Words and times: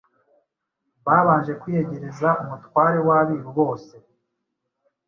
Babanje 1.05 1.53
kwiyegereza 1.61 2.29
umutware 2.43 2.99
w’Abiru 3.07 3.49
bose, 3.57 3.95